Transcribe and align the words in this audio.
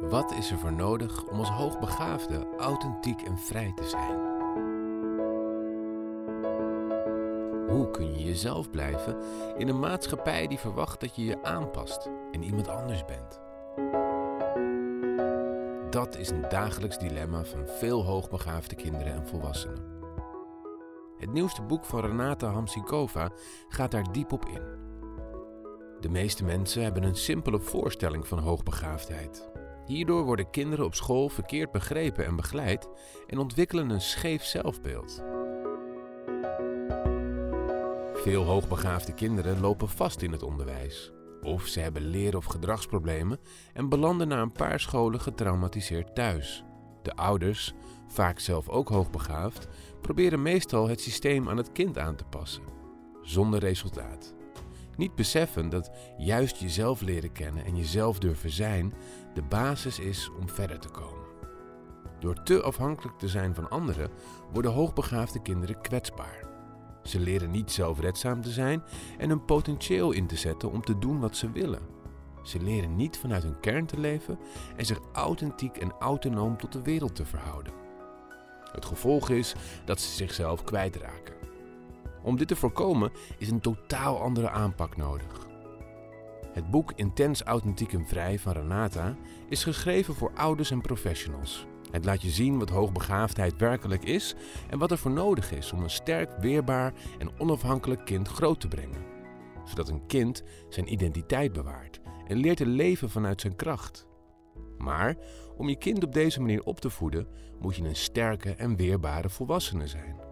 Wat 0.00 0.32
is 0.32 0.50
er 0.50 0.58
voor 0.58 0.72
nodig 0.72 1.24
om 1.24 1.38
als 1.38 1.48
hoogbegaafde 1.50 2.46
authentiek 2.58 3.22
en 3.22 3.38
vrij 3.38 3.72
te 3.74 3.88
zijn? 3.88 4.18
Hoe 7.68 7.90
kun 7.90 8.18
je 8.18 8.24
jezelf 8.24 8.70
blijven 8.70 9.16
in 9.56 9.68
een 9.68 9.78
maatschappij 9.78 10.46
die 10.46 10.58
verwacht 10.58 11.00
dat 11.00 11.16
je 11.16 11.24
je 11.24 11.42
aanpast 11.42 12.10
en 12.32 12.42
iemand 12.42 12.68
anders 12.68 13.04
bent? 13.04 13.40
Dat 15.90 16.16
is 16.16 16.30
een 16.30 16.48
dagelijks 16.48 16.98
dilemma 16.98 17.44
van 17.44 17.66
veel 17.66 18.04
hoogbegaafde 18.04 18.74
kinderen 18.74 19.12
en 19.12 19.26
volwassenen. 19.26 19.98
Het 21.16 21.32
nieuwste 21.32 21.62
boek 21.62 21.84
van 21.84 22.00
Renata 22.00 22.50
Hamsikova 22.50 23.30
gaat 23.68 23.90
daar 23.90 24.12
diep 24.12 24.32
op 24.32 24.44
in. 24.44 24.62
De 26.00 26.08
meeste 26.08 26.44
mensen 26.44 26.82
hebben 26.82 27.02
een 27.02 27.16
simpele 27.16 27.60
voorstelling 27.60 28.26
van 28.26 28.38
hoogbegaafdheid. 28.38 29.50
Hierdoor 29.90 30.24
worden 30.24 30.50
kinderen 30.50 30.84
op 30.84 30.94
school 30.94 31.28
verkeerd 31.28 31.72
begrepen 31.72 32.24
en 32.24 32.36
begeleid 32.36 32.88
en 33.26 33.38
ontwikkelen 33.38 33.90
een 33.90 34.00
scheef 34.00 34.44
zelfbeeld. 34.44 35.22
Veel 38.12 38.44
hoogbegaafde 38.44 39.14
kinderen 39.14 39.60
lopen 39.60 39.88
vast 39.88 40.22
in 40.22 40.32
het 40.32 40.42
onderwijs. 40.42 41.12
Of 41.42 41.66
ze 41.66 41.80
hebben 41.80 42.02
leer- 42.02 42.36
of 42.36 42.44
gedragsproblemen 42.44 43.38
en 43.72 43.88
belanden 43.88 44.28
na 44.28 44.40
een 44.40 44.52
paar 44.52 44.80
scholen 44.80 45.20
getraumatiseerd 45.20 46.14
thuis. 46.14 46.64
De 47.02 47.16
ouders, 47.16 47.72
vaak 48.08 48.38
zelf 48.38 48.68
ook 48.68 48.88
hoogbegaafd, 48.88 49.68
proberen 50.00 50.42
meestal 50.42 50.88
het 50.88 51.00
systeem 51.00 51.48
aan 51.48 51.56
het 51.56 51.72
kind 51.72 51.98
aan 51.98 52.16
te 52.16 52.24
passen. 52.24 52.62
Zonder 53.22 53.60
resultaat. 53.60 54.34
Niet 55.00 55.14
beseffen 55.14 55.68
dat 55.68 55.90
juist 56.16 56.56
jezelf 56.56 57.00
leren 57.00 57.32
kennen 57.32 57.64
en 57.64 57.76
jezelf 57.76 58.18
durven 58.18 58.50
zijn 58.50 58.92
de 59.34 59.42
basis 59.42 59.98
is 59.98 60.30
om 60.40 60.48
verder 60.48 60.78
te 60.78 60.88
komen. 60.88 61.26
Door 62.18 62.42
te 62.42 62.62
afhankelijk 62.62 63.18
te 63.18 63.28
zijn 63.28 63.54
van 63.54 63.70
anderen 63.70 64.10
worden 64.52 64.72
hoogbegaafde 64.72 65.42
kinderen 65.42 65.80
kwetsbaar. 65.80 66.48
Ze 67.02 67.20
leren 67.20 67.50
niet 67.50 67.72
zelfredzaam 67.72 68.42
te 68.42 68.50
zijn 68.50 68.82
en 69.18 69.28
hun 69.28 69.44
potentieel 69.44 70.12
in 70.12 70.26
te 70.26 70.36
zetten 70.36 70.70
om 70.70 70.82
te 70.82 70.98
doen 70.98 71.20
wat 71.20 71.36
ze 71.36 71.50
willen. 71.50 71.82
Ze 72.42 72.62
leren 72.62 72.96
niet 72.96 73.18
vanuit 73.18 73.42
hun 73.42 73.60
kern 73.60 73.86
te 73.86 74.00
leven 74.00 74.38
en 74.76 74.86
zich 74.86 75.00
authentiek 75.12 75.76
en 75.76 75.92
autonoom 75.98 76.56
tot 76.56 76.72
de 76.72 76.82
wereld 76.82 77.14
te 77.14 77.24
verhouden. 77.24 77.72
Het 78.72 78.84
gevolg 78.84 79.30
is 79.30 79.54
dat 79.84 80.00
ze 80.00 80.10
zichzelf 80.10 80.64
kwijtraken. 80.64 81.49
Om 82.22 82.36
dit 82.36 82.48
te 82.48 82.56
voorkomen 82.56 83.12
is 83.38 83.50
een 83.50 83.60
totaal 83.60 84.20
andere 84.20 84.50
aanpak 84.50 84.96
nodig. 84.96 85.48
Het 86.52 86.70
boek 86.70 86.92
Intens 86.96 87.42
Authentiek 87.42 87.92
en 87.92 88.06
Vrij 88.06 88.38
van 88.38 88.52
Renata 88.52 89.16
is 89.48 89.64
geschreven 89.64 90.14
voor 90.14 90.32
ouders 90.34 90.70
en 90.70 90.80
professionals. 90.80 91.66
Het 91.90 92.04
laat 92.04 92.22
je 92.22 92.30
zien 92.30 92.58
wat 92.58 92.70
hoogbegaafdheid 92.70 93.56
werkelijk 93.56 94.04
is 94.04 94.34
en 94.68 94.78
wat 94.78 94.90
er 94.90 94.98
voor 94.98 95.10
nodig 95.10 95.52
is 95.52 95.72
om 95.72 95.82
een 95.82 95.90
sterk, 95.90 96.30
weerbaar 96.40 96.92
en 97.18 97.30
onafhankelijk 97.38 98.04
kind 98.04 98.28
groot 98.28 98.60
te 98.60 98.68
brengen. 98.68 99.04
Zodat 99.64 99.88
een 99.88 100.06
kind 100.06 100.42
zijn 100.68 100.92
identiteit 100.92 101.52
bewaart 101.52 102.00
en 102.26 102.36
leert 102.36 102.56
te 102.56 102.66
leven 102.66 103.10
vanuit 103.10 103.40
zijn 103.40 103.56
kracht. 103.56 104.06
Maar 104.78 105.16
om 105.56 105.68
je 105.68 105.78
kind 105.78 106.04
op 106.04 106.12
deze 106.12 106.40
manier 106.40 106.62
op 106.62 106.80
te 106.80 106.90
voeden, 106.90 107.26
moet 107.60 107.76
je 107.76 107.84
een 107.84 107.96
sterke 107.96 108.54
en 108.54 108.76
weerbare 108.76 109.28
volwassene 109.28 109.86
zijn. 109.86 110.29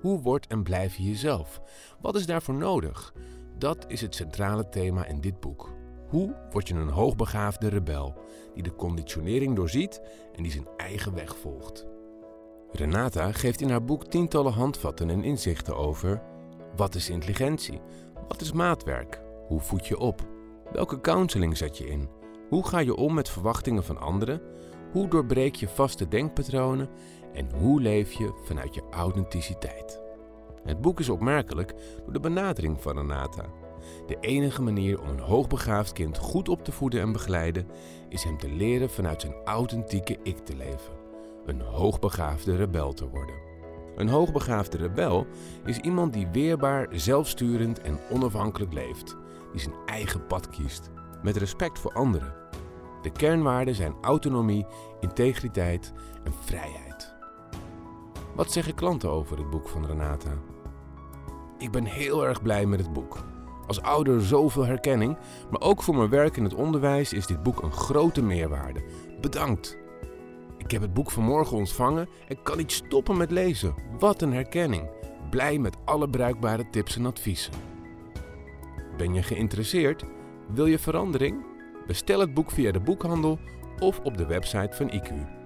Hoe 0.00 0.20
wordt 0.20 0.46
en 0.46 0.62
blijf 0.62 0.96
je 0.96 1.02
jezelf? 1.02 1.60
Wat 2.00 2.14
is 2.14 2.26
daarvoor 2.26 2.54
nodig? 2.54 3.14
Dat 3.58 3.84
is 3.88 4.00
het 4.00 4.14
centrale 4.14 4.68
thema 4.68 5.06
in 5.06 5.20
dit 5.20 5.40
boek. 5.40 5.72
Hoe 6.08 6.36
word 6.50 6.68
je 6.68 6.74
een 6.74 6.88
hoogbegaafde 6.88 7.68
rebel 7.68 8.14
die 8.54 8.62
de 8.62 8.74
conditionering 8.74 9.56
doorziet 9.56 10.00
en 10.36 10.42
die 10.42 10.52
zijn 10.52 10.68
eigen 10.76 11.14
weg 11.14 11.36
volgt? 11.36 11.86
Renata 12.72 13.32
geeft 13.32 13.60
in 13.60 13.70
haar 13.70 13.84
boek 13.84 14.04
tientallen 14.04 14.52
handvatten 14.52 15.10
en 15.10 15.24
inzichten 15.24 15.76
over 15.76 16.22
wat 16.76 16.94
is 16.94 17.10
intelligentie? 17.10 17.80
Wat 18.28 18.40
is 18.40 18.52
maatwerk? 18.52 19.22
Hoe 19.46 19.60
voed 19.60 19.86
je 19.86 19.98
op? 19.98 20.26
Welke 20.72 21.00
counseling 21.00 21.56
zet 21.56 21.78
je 21.78 21.88
in? 21.88 22.08
Hoe 22.48 22.66
ga 22.66 22.78
je 22.78 22.96
om 22.96 23.14
met 23.14 23.28
verwachtingen 23.28 23.84
van 23.84 24.00
anderen? 24.00 24.40
Hoe 24.92 25.08
doorbreek 25.08 25.54
je 25.54 25.68
vaste 25.68 26.08
denkpatronen? 26.08 26.88
En 27.32 27.50
hoe 27.54 27.80
leef 27.80 28.12
je 28.12 28.40
vanuit 28.44 28.74
je 28.74 28.82
authenticiteit? 28.90 30.00
Het 30.64 30.80
boek 30.80 31.00
is 31.00 31.08
opmerkelijk 31.08 31.74
door 32.04 32.12
de 32.12 32.20
benadering 32.20 32.82
van 32.82 32.96
Renata. 32.96 33.44
De 34.06 34.16
enige 34.20 34.62
manier 34.62 35.00
om 35.00 35.08
een 35.08 35.18
hoogbegaafd 35.18 35.92
kind 35.92 36.18
goed 36.18 36.48
op 36.48 36.64
te 36.64 36.72
voeden 36.72 37.00
en 37.00 37.12
begeleiden 37.12 37.66
is 38.08 38.24
hem 38.24 38.38
te 38.38 38.50
leren 38.50 38.90
vanuit 38.90 39.20
zijn 39.20 39.34
authentieke 39.44 40.18
ik 40.22 40.38
te 40.38 40.56
leven. 40.56 40.92
Een 41.46 41.60
hoogbegaafde 41.60 42.56
rebel 42.56 42.92
te 42.92 43.08
worden. 43.08 43.34
Een 43.96 44.08
hoogbegaafde 44.08 44.76
rebel 44.76 45.26
is 45.64 45.78
iemand 45.78 46.12
die 46.12 46.28
weerbaar, 46.32 46.88
zelfsturend 46.90 47.80
en 47.80 47.98
onafhankelijk 48.10 48.72
leeft, 48.72 49.16
die 49.52 49.60
zijn 49.60 49.74
eigen 49.86 50.26
pad 50.26 50.48
kiest, 50.48 50.90
met 51.22 51.36
respect 51.36 51.78
voor 51.78 51.92
anderen. 51.92 52.34
De 53.02 53.10
kernwaarden 53.10 53.74
zijn 53.74 53.94
autonomie, 54.00 54.66
integriteit 55.00 55.92
en 56.24 56.32
vrijheid. 56.40 57.14
Wat 58.34 58.52
zeggen 58.52 58.74
klanten 58.74 59.10
over 59.10 59.38
het 59.38 59.50
boek 59.50 59.68
van 59.68 59.86
Renata? 59.86 60.30
Ik 61.58 61.70
ben 61.70 61.84
heel 61.84 62.26
erg 62.26 62.42
blij 62.42 62.66
met 62.66 62.80
het 62.80 62.92
boek. 62.92 63.16
Als 63.66 63.82
ouder 63.82 64.22
zoveel 64.22 64.66
herkenning, 64.66 65.16
maar 65.50 65.60
ook 65.60 65.82
voor 65.82 65.96
mijn 65.96 66.10
werk 66.10 66.36
in 66.36 66.44
het 66.44 66.54
onderwijs 66.54 67.12
is 67.12 67.26
dit 67.26 67.42
boek 67.42 67.62
een 67.62 67.72
grote 67.72 68.22
meerwaarde. 68.22 68.82
Bedankt! 69.20 69.78
Ik 70.58 70.70
heb 70.70 70.82
het 70.82 70.94
boek 70.94 71.10
vanmorgen 71.10 71.56
ontvangen 71.56 72.08
en 72.28 72.42
kan 72.42 72.56
niet 72.56 72.72
stoppen 72.72 73.16
met 73.16 73.30
lezen. 73.30 73.74
Wat 73.98 74.22
een 74.22 74.32
herkenning! 74.32 74.88
Blij 75.30 75.58
met 75.58 75.76
alle 75.84 76.10
bruikbare 76.10 76.70
tips 76.70 76.96
en 76.96 77.06
adviezen. 77.06 77.52
Ben 78.96 79.14
je 79.14 79.22
geïnteresseerd? 79.22 80.04
Wil 80.52 80.66
je 80.66 80.78
verandering? 80.78 81.49
Bestel 81.90 82.20
het 82.20 82.34
boek 82.34 82.50
via 82.50 82.72
de 82.72 82.80
boekhandel 82.80 83.38
of 83.78 84.00
op 84.00 84.16
de 84.16 84.26
website 84.26 84.76
van 84.76 84.90
IQ. 84.90 85.39